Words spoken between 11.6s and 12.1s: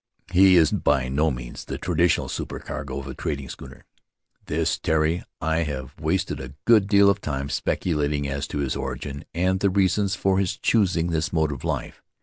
life.